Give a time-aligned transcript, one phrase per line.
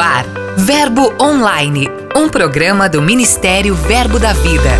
[0.00, 0.24] ar,
[0.56, 4.70] Verbo Online, um programa do Ministério Verbo da Vida.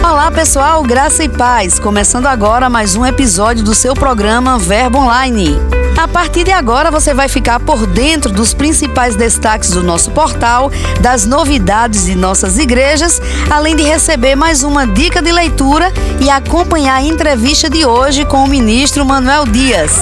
[0.00, 1.80] Olá pessoal, graça e paz.
[1.80, 5.58] Começando agora mais um episódio do seu programa Verbo Online.
[5.98, 10.70] A partir de agora você vai ficar por dentro dos principais destaques do nosso portal,
[11.00, 13.20] das novidades de nossas igrejas,
[13.50, 18.44] além de receber mais uma dica de leitura e acompanhar a entrevista de hoje com
[18.44, 20.00] o ministro Manuel Dias.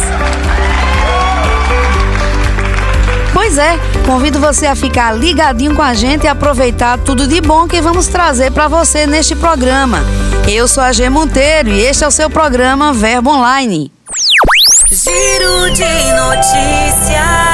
[3.46, 7.68] Pois é, convido você a ficar ligadinho com a gente e aproveitar tudo de bom
[7.68, 9.98] que vamos trazer para você neste programa.
[10.50, 13.92] Eu sou a G Monteiro e este é o seu programa Verbo Online.
[14.90, 15.84] Giro de
[16.14, 17.44] notícias.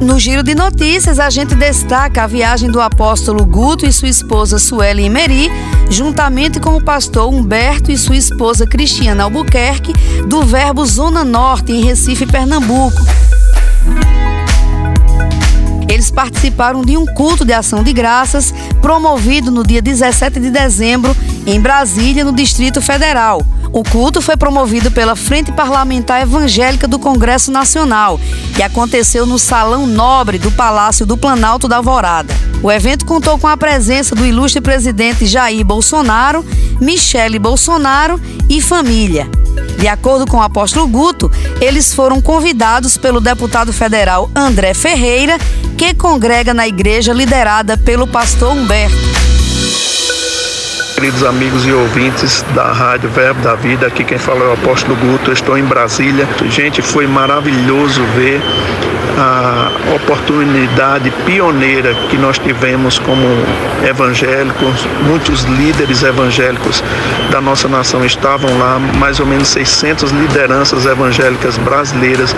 [0.00, 4.58] No giro de notícias, a gente destaca a viagem do apóstolo Guto e sua esposa
[4.58, 5.50] Sueli Meri,
[5.90, 9.92] juntamente com o pastor Humberto e sua esposa Cristiana Albuquerque,
[10.26, 13.00] do Verbo Zona Norte, em Recife, Pernambuco.
[15.88, 21.16] Eles participaram de um culto de ação de graças promovido no dia 17 de dezembro
[21.46, 23.44] em Brasília, no Distrito Federal.
[23.72, 28.18] O culto foi promovido pela Frente Parlamentar Evangélica do Congresso Nacional
[28.58, 32.34] e aconteceu no Salão Nobre do Palácio do Planalto da Alvorada.
[32.62, 36.44] O evento contou com a presença do ilustre presidente Jair Bolsonaro,
[36.80, 39.28] Michele Bolsonaro e família.
[39.78, 41.30] De acordo com o apóstolo Guto,
[41.60, 45.38] eles foram convidados pelo deputado federal André Ferreira,
[45.76, 49.17] que congrega na igreja liderada pelo pastor Humberto.
[50.98, 54.96] Queridos amigos e ouvintes da Rádio Verbo da Vida, aqui quem fala é o Apóstolo
[54.96, 56.28] Guto, eu estou em Brasília.
[56.50, 58.42] Gente, foi maravilhoso ver
[59.16, 63.24] a oportunidade pioneira que nós tivemos como
[63.88, 66.82] evangélicos, muitos líderes evangélicos
[67.30, 72.34] da nossa nação estavam lá, mais ou menos 600 lideranças evangélicas brasileiras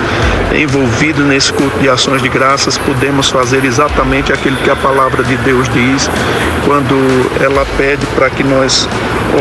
[0.55, 2.79] envolvidas nesse culto de ações de graças.
[2.79, 6.11] Pudemos fazer exatamente aquilo que a palavra de Deus diz,
[6.67, 6.95] quando
[7.43, 8.89] ela pede para que nós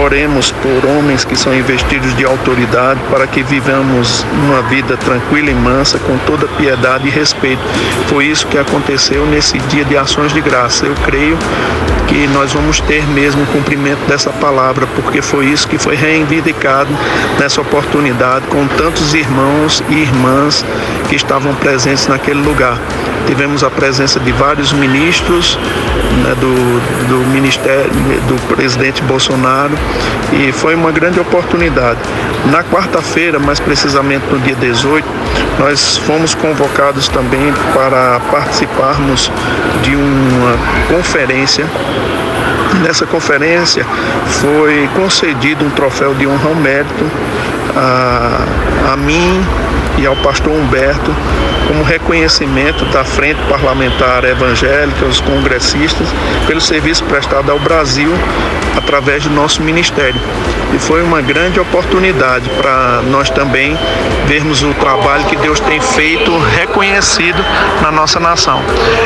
[0.01, 5.55] oremos por homens que são investidos de autoridade, para que vivamos uma vida tranquila e
[5.55, 7.61] mansa, com toda piedade e respeito.
[8.07, 10.85] Foi isso que aconteceu nesse dia de ações de graça.
[10.85, 11.37] Eu creio
[12.07, 16.89] que nós vamos ter mesmo o cumprimento dessa palavra, porque foi isso que foi reivindicado
[17.37, 20.65] nessa oportunidade com tantos irmãos e irmãs
[21.07, 22.79] que estavam presentes naquele lugar.
[23.29, 25.55] Tivemos a presença de vários ministros
[26.23, 27.91] né, do, do ministério
[28.27, 29.77] do presidente Bolsonaro
[30.33, 31.99] e foi uma grande oportunidade.
[32.51, 35.07] Na quarta-feira, mais precisamente no dia 18,
[35.59, 39.31] nós fomos convocados também para participarmos
[39.83, 40.57] de uma
[40.87, 41.67] conferência
[42.83, 43.85] Nessa conferência
[44.41, 47.05] foi concedido um troféu de honra ao mérito
[47.75, 49.43] a, a mim
[49.99, 51.13] e ao pastor Humberto
[51.67, 56.07] como reconhecimento da Frente Parlamentar Evangélica, os congressistas,
[56.47, 58.11] pelo serviço prestado ao Brasil
[58.75, 60.19] através do nosso ministério.
[60.73, 63.77] E foi uma grande oportunidade para nós também
[64.27, 67.43] vermos o trabalho que Deus tem feito reconhecido
[67.81, 68.61] na nossa nação.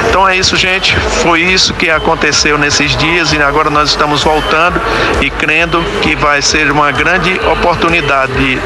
[0.10, 0.96] Então é isso, gente.
[1.24, 4.80] Foi isso que aconteceu nesses dias e agora nós estamos voltando
[5.22, 8.60] e crendo que vai ser uma grande oportunidade,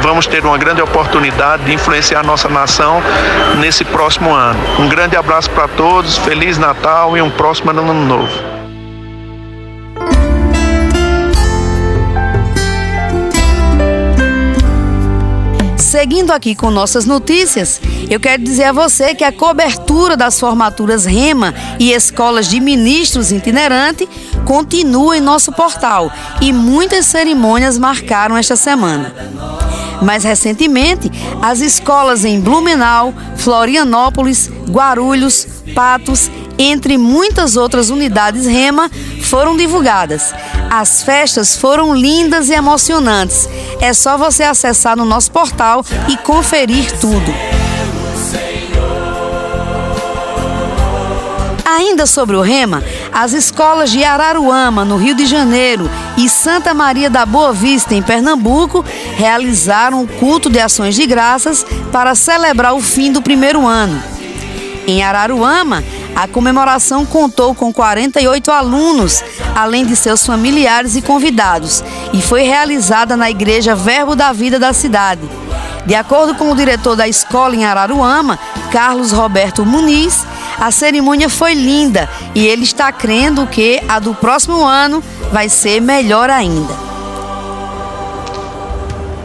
[0.00, 3.02] vamos ter uma grande oportunidade de influenciar a nossa nação
[3.58, 4.58] nesse próximo ano.
[4.78, 8.52] Um grande abraço para todos, Feliz Natal e um próximo ano novo.
[15.92, 21.04] Seguindo aqui com nossas notícias, eu quero dizer a você que a cobertura das formaturas
[21.04, 24.08] REMA e escolas de ministros itinerante
[24.46, 26.10] continua em nosso portal
[26.40, 29.14] e muitas cerimônias marcaram esta semana.
[30.02, 38.90] Mais recentemente, as escolas em Blumenau, Florianópolis, Guarulhos, Patos, entre muitas outras unidades REMA,
[39.22, 40.34] foram divulgadas.
[40.70, 43.48] As festas foram lindas e emocionantes.
[43.80, 47.51] É só você acessar no nosso portal e conferir tudo.
[51.74, 57.08] Ainda sobre o Rema, as escolas de Araruama, no Rio de Janeiro, e Santa Maria
[57.08, 58.84] da Boa Vista, em Pernambuco,
[59.16, 64.02] realizaram um culto de ações de graças para celebrar o fim do primeiro ano.
[64.86, 65.82] Em Araruama,
[66.14, 69.24] a comemoração contou com 48 alunos,
[69.56, 71.82] além de seus familiares e convidados,
[72.12, 75.22] e foi realizada na Igreja Verbo da Vida da cidade.
[75.86, 78.38] De acordo com o diretor da escola em Araruama,
[78.70, 80.26] Carlos Roberto Muniz,
[80.62, 85.80] a cerimônia foi linda e ele está crendo que a do próximo ano vai ser
[85.80, 86.72] melhor ainda.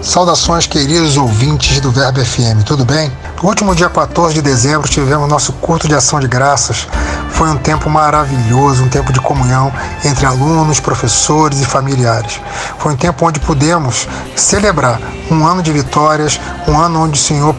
[0.02, 3.12] Saudações, queridos ouvintes do Verbo FM, tudo bem?
[3.44, 6.88] No último dia 14 de dezembro tivemos nosso curto de ação de graças.
[7.30, 9.72] Foi um tempo maravilhoso, um tempo de comunhão
[10.04, 12.42] entre alunos, professores e familiares.
[12.80, 15.00] Foi um tempo onde pudemos celebrar
[15.30, 17.54] um ano de vitórias, um ano onde o Senhor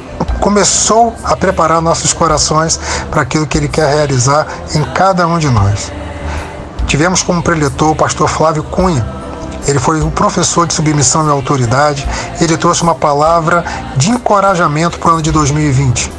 [0.48, 2.80] começou a preparar nossos corações
[3.10, 5.92] para aquilo que Ele quer realizar em cada um de nós.
[6.86, 9.06] Tivemos como preletor o pastor Flávio Cunha,
[9.66, 12.08] ele foi um professor de submissão e autoridade.
[12.40, 13.62] Ele trouxe uma palavra
[13.98, 16.10] de encorajamento para o ano de 2020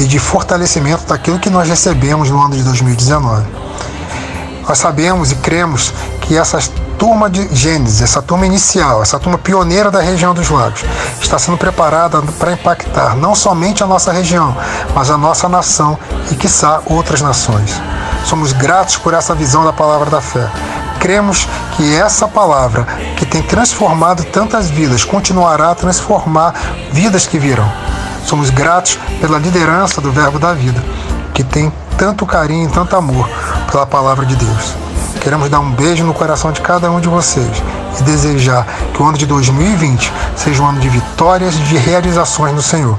[0.00, 3.46] e de fortalecimento daquilo que nós recebemos no ano de 2019.
[4.68, 5.92] Nós sabemos e cremos
[6.22, 6.58] que essa
[6.98, 10.84] turma de Gênesis, essa turma inicial, essa turma pioneira da região dos lagos,
[11.20, 14.56] está sendo preparada para impactar não somente a nossa região,
[14.94, 15.98] mas a nossa nação
[16.30, 17.80] e, quiçá, outras nações.
[18.24, 20.50] Somos gratos por essa visão da palavra da fé
[21.06, 21.46] cremos
[21.76, 22.84] que essa palavra,
[23.16, 26.52] que tem transformado tantas vidas, continuará a transformar
[26.90, 27.70] vidas que virão.
[28.24, 30.82] Somos gratos pela liderança do Verbo da Vida,
[31.32, 33.28] que tem tanto carinho e tanto amor
[33.70, 34.85] pela palavra de Deus.
[35.26, 37.60] Queremos dar um beijo no coração de cada um de vocês
[37.98, 38.64] e desejar
[38.94, 42.96] que o ano de 2020 seja um ano de vitórias e de realizações no Senhor.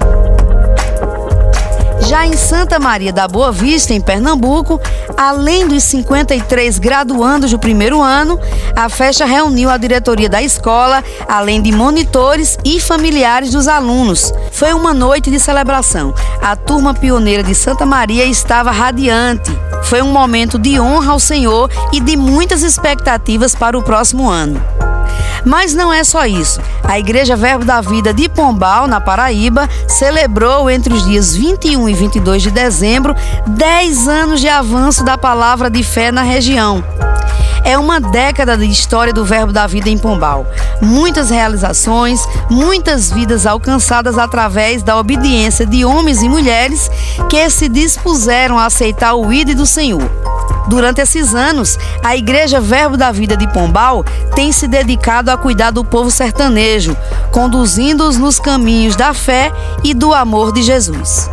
[2.01, 4.79] Já em Santa Maria da Boa Vista, em Pernambuco,
[5.17, 8.39] além dos 53 graduandos do primeiro ano,
[8.75, 14.33] a festa reuniu a diretoria da escola, além de monitores e familiares dos alunos.
[14.51, 16.13] Foi uma noite de celebração.
[16.41, 19.51] A turma pioneira de Santa Maria estava radiante.
[19.83, 24.61] Foi um momento de honra ao Senhor e de muitas expectativas para o próximo ano.
[25.47, 26.59] Mas não é só isso.
[26.83, 31.93] A Igreja Verbo da Vida de Pombal, na Paraíba, celebrou entre os dias 21 e
[31.93, 33.15] 22 de dezembro
[33.47, 36.83] 10 anos de avanço da palavra de fé na região.
[37.67, 40.47] É uma década de história do Verbo da Vida em Pombal.
[40.81, 46.89] Muitas realizações, muitas vidas alcançadas através da obediência de homens e mulheres
[47.29, 50.09] que se dispuseram a aceitar o ID do Senhor.
[50.69, 54.01] Durante esses anos, a Igreja Verbo da Vida de Pombal
[54.33, 56.95] tem se dedicado a cuidar do povo sertanejo,
[57.33, 59.51] conduzindo-os nos caminhos da fé
[59.83, 61.29] e do amor de Jesus.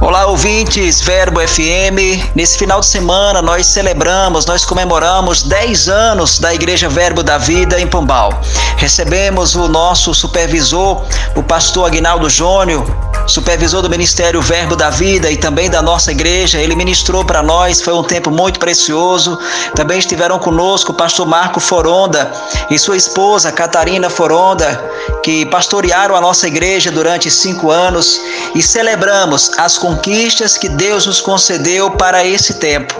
[0.00, 2.34] Olá, ouvintes Verbo FM.
[2.34, 7.80] Nesse final de semana nós celebramos, nós comemoramos 10 anos da Igreja Verbo da Vida
[7.80, 8.30] em Pombal.
[8.76, 11.06] Recebemos o nosso supervisor,
[11.36, 12.84] o pastor Aguinaldo Júnior,
[13.26, 16.58] supervisor do Ministério Verbo da Vida e também da nossa igreja.
[16.58, 19.38] Ele ministrou para nós, foi um tempo muito precioso.
[19.74, 22.32] Também estiveram conosco o pastor Marco Foronda
[22.70, 24.82] e sua esposa Catarina Foronda,
[25.22, 28.20] que pastorearam a nossa igreja durante cinco anos
[28.54, 32.94] e celebramos as conquistas que Deus nos concedeu para esse tempo.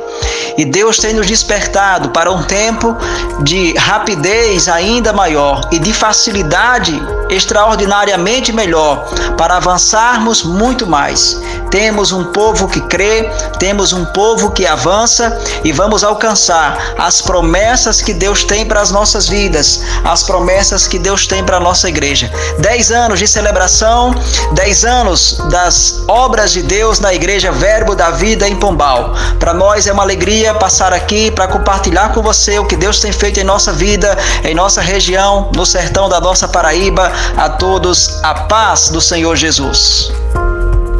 [0.56, 2.96] E Deus tem nos despertado para um tempo
[3.42, 9.04] de rapidez ainda maior e de facilidade extraordinariamente melhor
[9.36, 11.40] para avançarmos muito mais.
[11.70, 13.28] Temos um povo que crê,
[13.58, 18.92] temos um povo que avança e vamos alcançar as promessas que Deus tem para as
[18.92, 22.30] nossas vidas, as promessas que Deus tem para a nossa igreja.
[22.60, 24.14] Dez anos de celebração,
[24.52, 29.14] dez anos das obras de Deus na igreja Verbo da Vida em Pombal.
[29.40, 33.10] Para nós é uma alegria passar aqui para compartilhar com você o que Deus tem
[33.10, 37.10] feito em nossa vida, em nossa região, no sertão da nossa Paraíba.
[37.36, 40.12] A todos a paz do Senhor Jesus.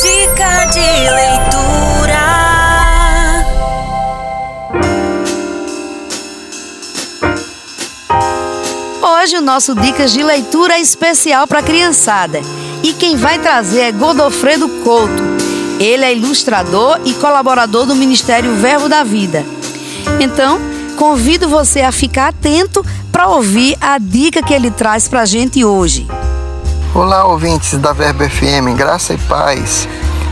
[0.00, 1.85] Dica de leitura.
[9.26, 12.40] Hoje o nosso Dicas de Leitura é especial para a criançada.
[12.80, 15.20] E quem vai trazer é Godofredo Couto.
[15.80, 19.44] Ele é ilustrador e colaborador do Ministério Verbo da Vida.
[20.20, 20.60] Então,
[20.96, 25.64] convido você a ficar atento para ouvir a dica que ele traz para a gente
[25.64, 26.06] hoje.
[26.94, 29.88] Olá, ouvintes da Verbo FM, graça e paz.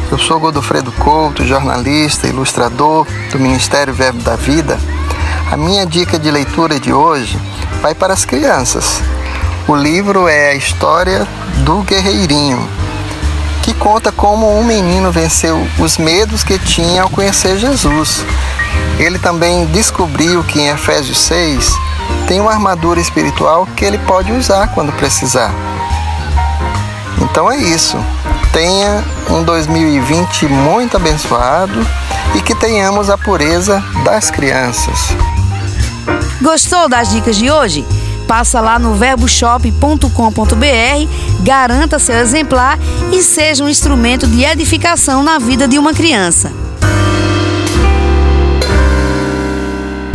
[0.08, 4.78] Eu sou Godofredo Couto, jornalista, ilustrador do Ministério Verbo da Vida.
[5.50, 7.36] A minha dica de leitura de hoje
[7.84, 9.02] vai para as crianças.
[9.68, 11.28] O livro é a história
[11.66, 12.66] do Guerreirinho,
[13.62, 18.24] que conta como um menino venceu os medos que tinha ao conhecer Jesus.
[18.98, 21.74] Ele também descobriu que em Efésios 6
[22.26, 25.52] tem uma armadura espiritual que ele pode usar quando precisar.
[27.20, 27.98] Então é isso.
[28.50, 31.86] tenha um 2020 muito abençoado
[32.34, 35.14] e que tenhamos a pureza das crianças.
[36.44, 37.82] Gostou das dicas de hoje?
[38.28, 40.08] Passa lá no verboshop.com.br,
[41.40, 42.78] garanta seu exemplar
[43.10, 46.52] e seja um instrumento de edificação na vida de uma criança.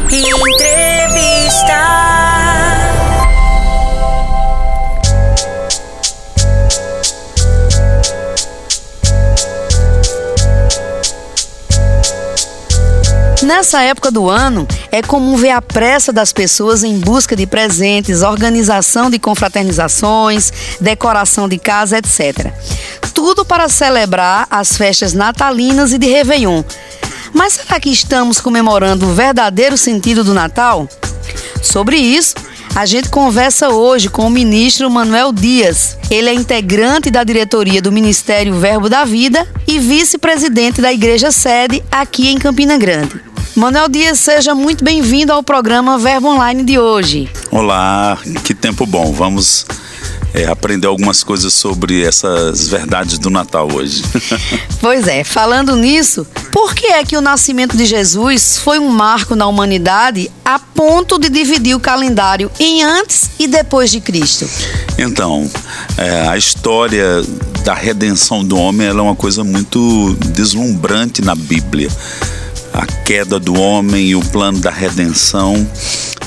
[0.05, 1.69] Entrevista.
[13.49, 18.21] Nessa época do ano, é comum ver a pressa das pessoas em busca de presentes,
[18.21, 22.53] organização de confraternizações, decoração de casa, etc.
[23.11, 26.63] Tudo para celebrar as festas natalinas e de Réveillon.
[27.33, 30.87] Mas será que estamos comemorando o verdadeiro sentido do Natal?
[31.63, 32.35] Sobre isso,
[32.75, 35.97] a gente conversa hoje com o ministro Manuel Dias.
[36.11, 41.83] Ele é integrante da diretoria do Ministério Verbo da Vida e vice-presidente da Igreja Sede
[41.91, 43.28] aqui em Campina Grande.
[43.55, 47.29] Manuel Dias, seja muito bem-vindo ao programa Verbo Online de hoje.
[47.51, 49.11] Olá, que tempo bom.
[49.11, 49.65] Vamos
[50.33, 54.03] é, aprender algumas coisas sobre essas verdades do Natal hoje.
[54.79, 59.35] pois é, falando nisso, por que é que o nascimento de Jesus foi um marco
[59.35, 64.47] na humanidade a ponto de dividir o calendário em antes e depois de Cristo?
[64.97, 65.49] Então,
[65.97, 67.23] é, a história
[67.63, 71.89] da redenção do homem é uma coisa muito deslumbrante na Bíblia
[72.79, 75.69] a queda do homem e o plano da redenção.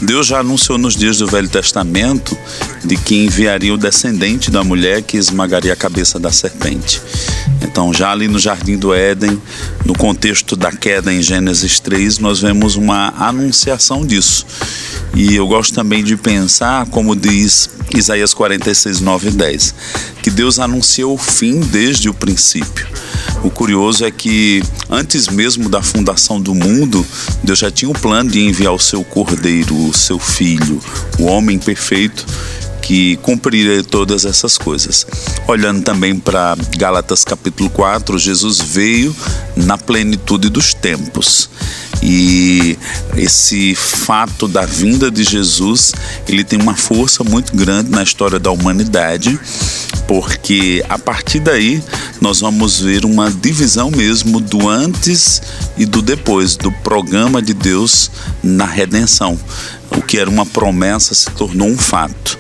[0.03, 2.37] Deus já anunciou nos dias do Velho Testamento
[2.85, 7.01] de que enviaria o descendente da mulher que esmagaria a cabeça da serpente.
[7.63, 9.41] Então, já ali no Jardim do Éden,
[9.87, 14.45] no contexto da queda em Gênesis 3, nós vemos uma anunciação disso.
[15.15, 19.75] E eu gosto também de pensar, como diz Isaías 46, 9 e 10,
[20.23, 22.87] que Deus anunciou o fim desde o princípio.
[23.43, 27.05] O curioso é que antes mesmo da fundação do mundo,
[27.43, 30.81] Deus já tinha o plano de enviar o seu cordeiro, o seu filho,
[31.19, 32.25] o homem perfeito
[32.83, 35.07] que cumpriria todas essas coisas.
[35.47, 39.15] Olhando também para Gálatas capítulo 4, Jesus veio
[39.57, 41.49] na plenitude dos tempos.
[42.03, 42.77] E
[43.17, 45.93] esse fato da vinda de Jesus,
[46.27, 49.39] ele tem uma força muito grande na história da humanidade,
[50.09, 51.81] porque a partir daí
[52.21, 55.41] nós vamos ver uma divisão mesmo do antes
[55.79, 58.11] e do depois, do programa de Deus
[58.43, 59.39] na redenção.
[59.97, 62.39] O que era uma promessa se tornou um fato.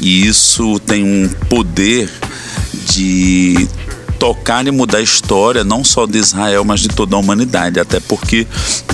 [0.00, 2.10] E isso tem um poder
[2.94, 3.68] de
[4.18, 8.00] tocar e mudar a história não só de Israel, mas de toda a humanidade, até
[8.00, 8.46] porque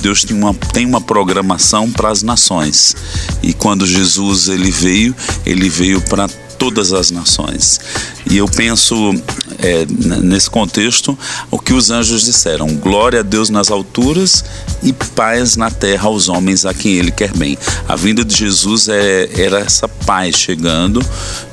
[0.03, 2.95] Deus tem uma, tem uma programação para as nações.
[3.43, 5.15] E quando Jesus ele veio,
[5.47, 7.81] ele veio para todas as nações.
[8.31, 9.15] E eu penso
[9.59, 9.87] é,
[10.23, 11.19] nesse contexto
[11.51, 14.45] o que os anjos disseram: glória a Deus nas alturas
[14.83, 17.57] e paz na terra aos homens a quem Ele quer bem.
[17.89, 21.05] A vinda de Jesus é, era essa paz chegando,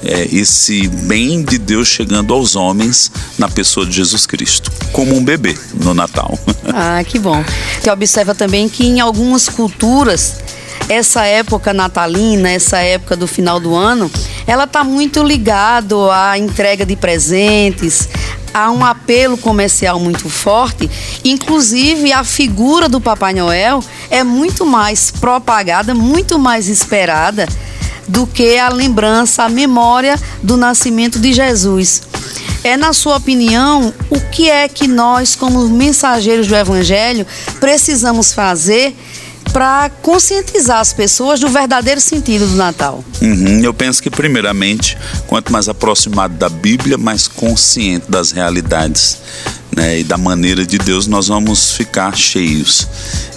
[0.04, 5.24] é, esse bem de Deus chegando aos homens na pessoa de Jesus Cristo, como um
[5.24, 6.38] bebê no Natal.
[6.74, 7.44] Ah, que bom.
[7.82, 10.36] Você observa também que em algumas culturas
[10.92, 14.12] essa época natalina, essa época do final do ano,
[14.46, 18.10] ela está muito ligado à entrega de presentes,
[18.54, 20.92] há um apelo comercial muito forte,
[21.24, 27.48] inclusive a figura do Papai Noel é muito mais propagada, muito mais esperada
[28.06, 32.02] do que a lembrança, a memória do nascimento de Jesus.
[32.66, 37.26] É, na sua opinião, o que é que nós, como mensageiros do Evangelho,
[37.62, 38.94] precisamos fazer
[39.52, 43.04] para conscientizar as pessoas do verdadeiro sentido do Natal?
[43.22, 49.18] Uhum, eu penso que, primeiramente, quanto mais aproximado da Bíblia, mais consciente das realidades
[49.76, 52.88] né, e da maneira de Deus, nós vamos ficar cheios.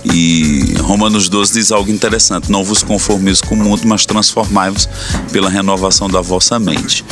[0.04, 4.88] E Romanos 12 diz algo interessante: Não vos conformeis com o mundo, mas transformai-vos
[5.32, 7.04] pela renovação da vossa mente.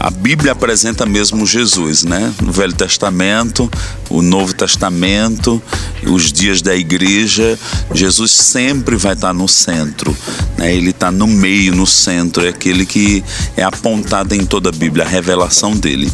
[0.00, 2.32] A Bíblia apresenta mesmo Jesus, né?
[2.42, 3.70] No Velho Testamento,
[4.10, 5.62] o Novo Testamento,
[6.06, 7.58] os dias da igreja,
[7.94, 10.14] Jesus sempre vai estar no centro,
[10.58, 10.74] né?
[10.74, 13.24] Ele está no meio, no centro, é aquele que
[13.56, 16.12] é apontado em toda a Bíblia, a revelação dele.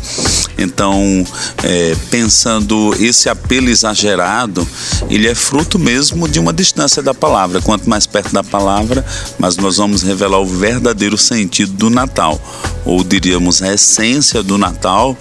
[0.58, 1.26] Então,
[1.62, 4.68] é, pensando esse apelo exagerado,
[5.08, 7.60] ele é fruto mesmo de uma distância da palavra.
[7.60, 9.04] Quanto mais perto da palavra,
[9.38, 12.40] mais nós vamos revelar o verdadeiro sentido do Natal
[12.84, 15.16] ou diríamos a essência do Natal,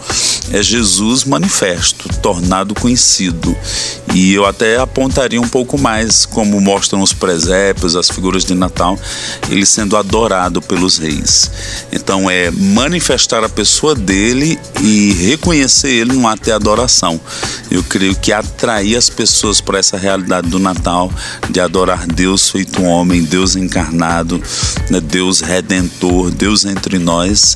[0.52, 3.56] é Jesus manifesto, tornado conhecido.
[4.14, 8.98] E eu até apontaria um pouco mais, como mostram os presépios, as figuras de Natal,
[9.50, 11.52] ele sendo adorado pelos reis.
[11.92, 17.20] Então é manifestar a pessoa dele e reconhecer ele no ato de adoração.
[17.70, 21.12] Eu creio que atrair as pessoas para essa realidade do Natal,
[21.50, 24.42] de adorar Deus feito homem, Deus encarnado,
[24.90, 27.49] né, Deus redentor, Deus entre nós,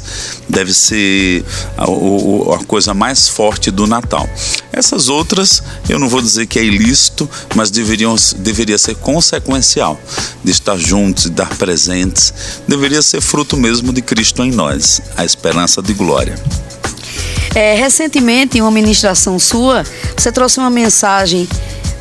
[0.49, 1.43] deve ser
[1.77, 4.27] a, a coisa mais forte do Natal.
[4.71, 9.99] Essas outras, eu não vou dizer que é ilícito, mas deveriam, deveria ser consequencial
[10.43, 12.33] de estar juntos e dar presentes.
[12.67, 16.35] Deveria ser fruto mesmo de Cristo em nós, a esperança de glória.
[17.55, 19.83] É, recentemente, em uma ministração sua,
[20.17, 21.47] você trouxe uma mensagem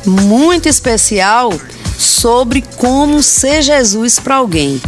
[0.05, 1.53] muito especial
[1.97, 4.81] sobre como ser Jesus para alguém.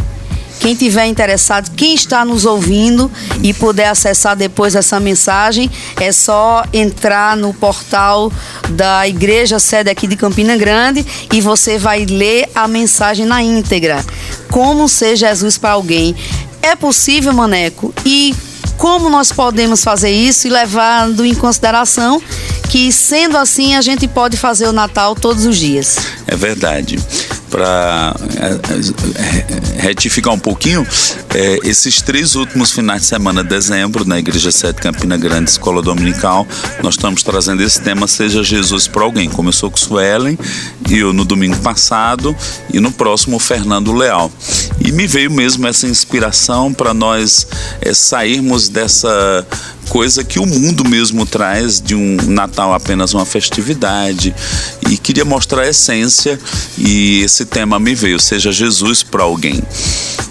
[0.66, 3.08] Quem tiver interessado, quem está nos ouvindo
[3.40, 5.70] e puder acessar depois essa mensagem,
[6.00, 8.32] é só entrar no portal
[8.70, 14.04] da igreja sede aqui de Campina Grande e você vai ler a mensagem na íntegra.
[14.50, 16.16] Como ser Jesus para alguém.
[16.60, 17.94] É possível, Maneco?
[18.04, 18.34] E
[18.76, 22.22] como nós podemos fazer isso e levando em consideração
[22.70, 25.96] que, sendo assim, a gente pode fazer o Natal todos os dias?
[26.26, 26.98] É verdade
[27.50, 30.86] para é, é, retificar um pouquinho,
[31.34, 36.46] é, esses três últimos finais de semana, dezembro, na Igreja 7 Campina Grande, Escola Dominical,
[36.82, 39.28] nós estamos trazendo esse tema Seja Jesus para Alguém.
[39.28, 40.38] Começou com Suelen,
[40.90, 42.34] eu no domingo passado,
[42.72, 44.30] e no próximo, Fernando Leal.
[44.86, 47.44] E me veio mesmo essa inspiração para nós
[47.80, 49.44] é, sairmos dessa
[49.88, 54.34] coisa que o mundo mesmo traz de um Natal apenas uma festividade
[54.90, 56.38] e queria mostrar a essência
[56.78, 59.62] e esse tema me veio, seja Jesus para alguém.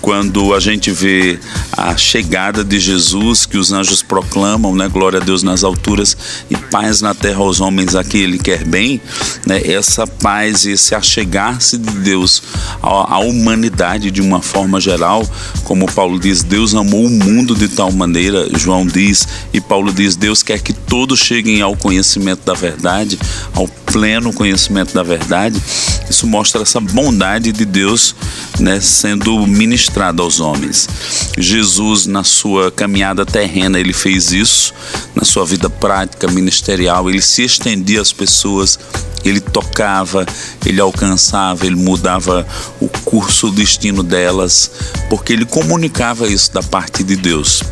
[0.02, 1.40] Quando a gente vê
[1.72, 6.16] a chegada de Jesus, que os anjos proclamam, né, glória a Deus nas alturas
[6.48, 9.02] e paz na terra aos homens a quem ele quer bem,
[9.48, 12.44] né, essa paz e esse achegar-se de Deus
[12.84, 15.28] à, à humanidade de uma forma geral,
[15.64, 20.18] como Paulo diz, Deus amou o mundo de tal maneira, João diz, e Paulo diz:
[20.18, 23.18] Deus quer que todos cheguem ao conhecimento da verdade,
[23.54, 25.62] ao pleno conhecimento da verdade.
[26.10, 28.14] Isso mostra essa bondade de Deus
[28.60, 30.90] né, sendo ministrada aos homens.
[31.38, 34.74] Jesus, na sua caminhada terrena, ele fez isso,
[35.16, 38.78] na sua vida prática, ministerial, ele se estendia às pessoas,
[39.24, 40.26] ele tocava,
[40.66, 42.46] ele alcançava, ele mudava
[42.82, 44.70] o curso, o destino delas,
[45.10, 47.64] porque ele comunicava isso da parte de Deus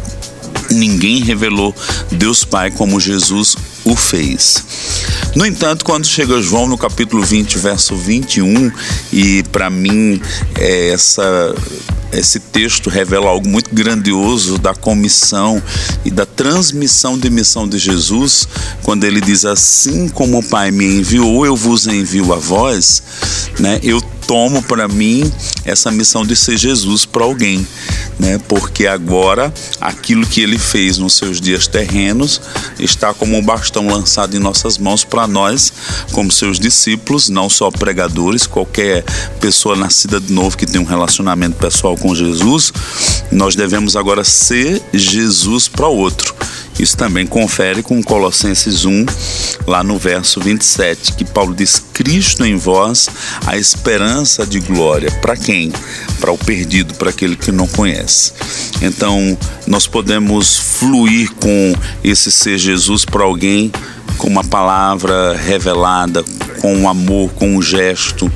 [0.73, 1.75] ninguém revelou
[2.12, 3.55] Deus Pai como Jesus
[3.86, 4.63] o fez.
[5.36, 8.71] No entanto, quando chega João no capítulo 20, verso 21,
[9.12, 10.21] e para mim
[10.57, 11.55] é essa
[12.13, 15.62] esse texto revela algo muito grandioso da comissão
[16.05, 18.47] e da transmissão de missão de Jesus,
[18.83, 23.01] quando ele diz assim como o Pai me enviou, eu vos envio a vós,
[23.59, 23.79] né?
[23.81, 23.99] Eu
[24.34, 25.32] tomo para mim
[25.63, 27.67] essa missão de ser Jesus para alguém,
[28.17, 28.39] né?
[28.48, 32.41] Porque agora aquilo que ele fez nos seus dias terrenos
[32.80, 35.72] está como um bastão lançado em nossas mãos para nós,
[36.13, 39.04] como seus discípulos, não só pregadores, qualquer
[39.39, 42.74] pessoa nascida de novo que tem um relacionamento pessoal com Jesus,
[43.32, 46.34] nós devemos agora ser Jesus para outro.
[46.79, 49.05] Isso também confere com Colossenses 1,
[49.67, 53.09] lá no verso 27, que Paulo diz: Cristo em vós,
[53.45, 55.12] a esperança de glória.
[55.21, 55.71] Para quem?
[56.19, 58.33] Para o perdido, para aquele que não conhece.
[58.81, 63.71] Então, nós podemos fluir com esse ser Jesus para alguém
[64.17, 66.23] com uma palavra revelada,
[66.62, 68.31] com um amor, com um gesto,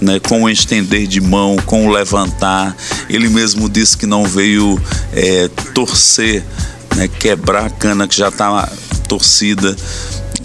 [0.00, 2.76] né, com o um estender de mão, com o um levantar.
[3.08, 4.80] Ele mesmo disse que não veio
[5.12, 6.44] é, torcer
[6.96, 8.68] né, quebrar a cana que já está
[9.08, 9.74] torcida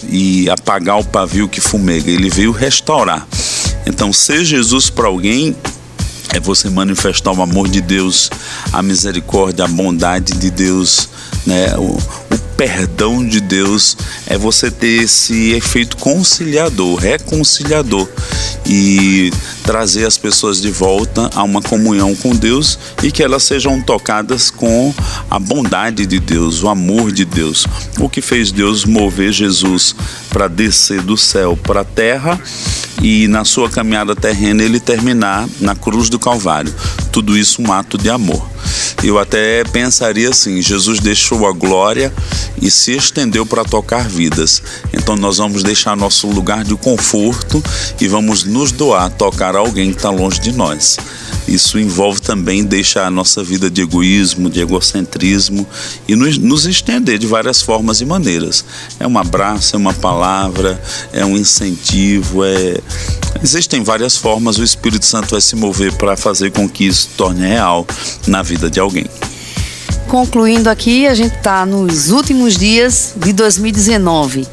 [0.10, 2.10] e apagar o pavio que fumega.
[2.10, 3.28] Ele veio restaurar.
[3.86, 5.56] Então, ser Jesus para alguém
[6.34, 8.30] é você manifestar o amor de Deus,
[8.74, 11.08] a misericórdia, a bondade de Deus,
[11.46, 11.76] né?
[11.78, 11.98] O,
[12.34, 18.08] o perdão de Deus é você ter esse efeito conciliador, reconciliador
[18.66, 19.32] e
[19.66, 24.52] trazer as pessoas de volta a uma comunhão com Deus e que elas sejam tocadas
[24.52, 24.94] com
[25.30, 27.66] a bondade de Deus, o amor de Deus.
[28.00, 29.96] O que fez Deus mover Jesus
[30.30, 32.40] para descer do céu para a terra
[33.02, 36.74] e na sua caminhada terrena ele terminar na cruz do Calvário.
[37.12, 38.56] Tudo isso um ato de amor.
[39.04, 42.12] Eu até pensaria assim: Jesus deixou a glória
[42.62, 44.62] e se estendeu para tocar vidas.
[44.94, 47.64] Então nós vamos deixar nosso lugar de conforto
[48.00, 50.98] e vamos nos doar, tocar alguém que está longe de nós.
[51.48, 55.66] Isso envolve também deixar a nossa vida de egoísmo, de egocentrismo
[56.08, 58.66] e nos, nos estender de várias formas e maneiras.
[59.00, 60.82] É um abraço, é uma palavra,
[61.14, 62.78] é um incentivo, é...
[63.44, 64.58] existem várias formas.
[64.58, 67.86] O Espírito Santo vai se mover para fazer com que isso torne real
[68.28, 69.06] na vida de alguém.
[70.08, 74.48] Concluindo aqui, a gente está nos últimos dias de 2019.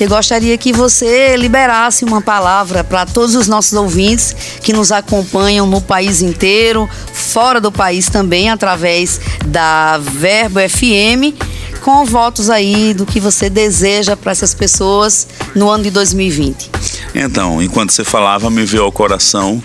[0.00, 5.66] Eu gostaria que você liberasse uma palavra para todos os nossos ouvintes que nos acompanham
[5.66, 11.36] no país inteiro, fora do país também, através da Verbo FM,
[11.82, 16.70] com votos aí do que você deseja para essas pessoas no ano de 2020.
[17.14, 19.62] Então, enquanto você falava, me veio ao coração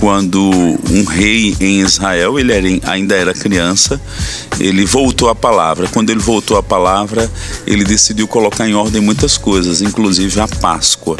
[0.00, 4.00] quando um rei em Israel, ele era, ainda era criança,
[4.58, 5.88] ele voltou à palavra.
[5.88, 7.30] Quando ele voltou à palavra,
[7.66, 11.16] ele decidiu colocar em ordem muitas coisas, inclusive a Páscoa.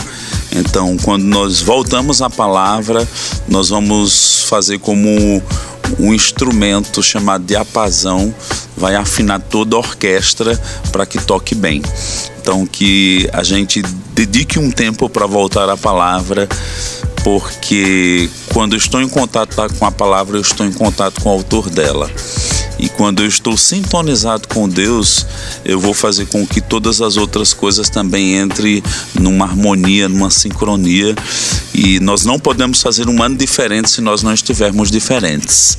[0.53, 3.07] Então, quando nós voltamos à palavra,
[3.49, 5.43] nós vamos fazer como
[5.99, 8.35] um instrumento chamado diapasão
[8.77, 10.61] vai afinar toda a orquestra
[10.93, 11.83] para que toque bem.
[12.41, 13.83] Então que a gente
[14.15, 16.49] dedique um tempo para voltar à palavra,
[17.23, 21.69] porque quando estou em contato com a palavra, eu estou em contato com o autor
[21.71, 22.11] dela.
[22.79, 25.27] E quando eu estou sintonizado com Deus,
[25.65, 28.83] eu vou fazer com que todas as outras coisas também entrem
[29.19, 31.15] numa harmonia, numa sincronia.
[31.75, 35.79] E nós não podemos fazer um ano diferente se nós não estivermos diferentes.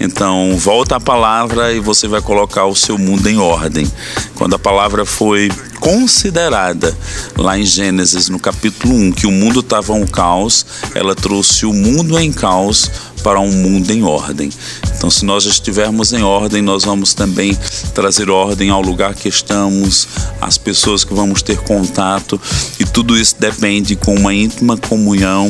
[0.00, 3.90] Então, volta a palavra e você vai colocar o seu mundo em ordem.
[4.34, 6.96] Quando a palavra foi considerada
[7.36, 11.72] lá em Gênesis, no capítulo 1, que o mundo estava um caos, ela trouxe o
[11.72, 12.90] mundo em caos
[13.24, 14.50] para um mundo em ordem.
[14.94, 17.58] Então, se nós estivermos em ordem, nós vamos também
[17.94, 20.06] trazer ordem ao lugar que estamos,
[20.38, 22.38] às pessoas que vamos ter contato,
[22.78, 25.48] e tudo isso depende com uma íntima comunhão,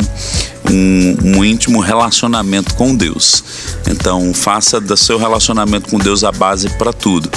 [0.70, 3.44] um, um íntimo relacionamento com Deus.
[3.88, 7.30] Então, faça do seu relacionamento com Deus a base para tudo.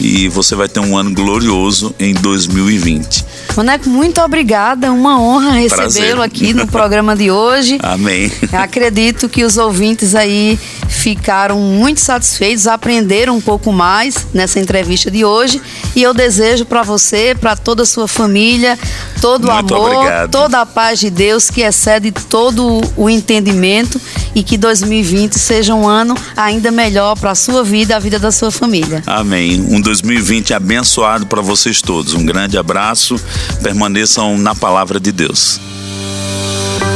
[0.00, 3.24] E você vai ter um ano glorioso em 2020.
[3.56, 4.90] Maneco, muito obrigada.
[4.92, 7.78] Uma honra recebê-lo aqui no programa de hoje.
[7.82, 8.30] Amém.
[8.52, 15.24] Acredito que os ouvintes aí ficaram muito satisfeitos, aprenderam um pouco mais nessa entrevista de
[15.24, 15.60] hoje.
[15.94, 18.78] E eu desejo para você, para toda a sua família,
[19.20, 20.30] todo o amor, obrigado.
[20.30, 24.00] toda a paz de Deus que excede todo o entendimento
[24.34, 28.18] e que 2020 seja um ano ainda melhor para a sua vida e a vida
[28.18, 29.02] da sua família.
[29.06, 29.64] Amém.
[29.68, 32.14] Um 2020 abençoado para vocês todos.
[32.14, 33.16] Um grande abraço.
[33.62, 35.60] Permaneçam na palavra de Deus.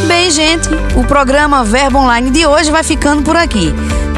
[0.06, 3.72] Bem, gente, o programa Verbo Online de hoje vai ficando por aqui.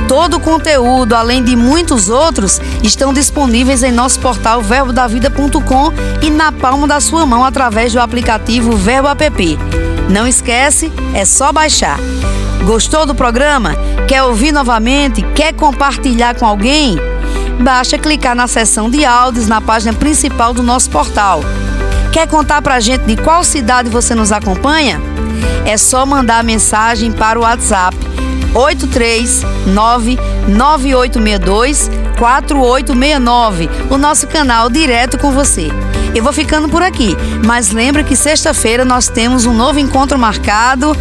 [0.09, 5.93] Todo o conteúdo, além de muitos outros, estão disponíveis em nosso portal verbodavida.com
[6.23, 9.96] e na palma da sua mão através do aplicativo Verbo App.
[10.09, 11.99] Não esquece, é só baixar.
[12.65, 13.75] Gostou do programa?
[14.09, 15.23] Quer ouvir novamente?
[15.35, 16.97] Quer compartilhar com alguém?
[17.61, 21.41] Basta clicar na seção de áudios na página principal do nosso portal.
[22.13, 25.01] Quer contar pra gente de qual cidade você nos acompanha?
[25.65, 27.97] É só mandar mensagem para o WhatsApp
[28.55, 35.71] 839 9862 4869, o nosso canal direto com você.
[36.17, 40.97] Eu vou ficando por aqui, mas lembra que sexta-feira nós temos um novo encontro marcado,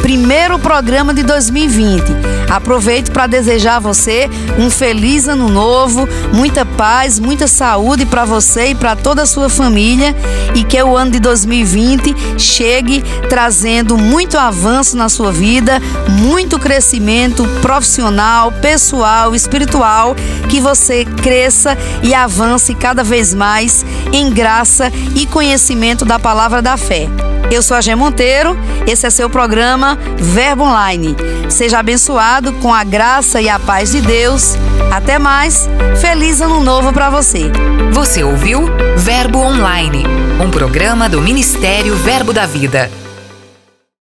[0.00, 2.39] primeiro programa de 2020.
[2.50, 8.70] Aproveito para desejar a você um feliz ano novo, muita paz, muita saúde para você
[8.70, 10.14] e para toda a sua família
[10.54, 17.46] e que o ano de 2020 chegue trazendo muito avanço na sua vida, muito crescimento
[17.62, 20.16] profissional, pessoal, espiritual,
[20.48, 26.76] que você cresça e avance cada vez mais em graça e conhecimento da palavra da
[26.76, 27.29] fé.
[27.50, 31.16] Eu sou a Gê Monteiro, esse é seu programa Verbo Online.
[31.48, 34.54] Seja abençoado com a graça e a paz de Deus.
[34.92, 35.68] Até mais,
[36.00, 37.50] feliz ano novo para você.
[37.92, 38.62] Você ouviu
[38.96, 40.04] Verbo Online,
[40.40, 42.88] um programa do Ministério Verbo da Vida.